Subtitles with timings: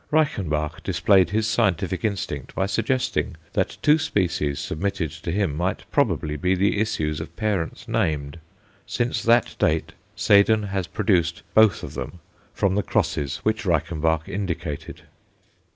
[0.09, 6.37] Reichenbach displayed his scientific instinct by suggesting that two species submitted to him might probably
[6.37, 8.39] be the issue of parents named;
[8.87, 12.19] since that date Seden has produced both of them
[12.51, 15.03] from the crosses which Reichenbach indicated.